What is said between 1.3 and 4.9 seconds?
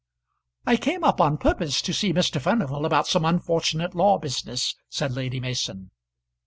purpose to see Mr. Furnival about some unfortunate law business,"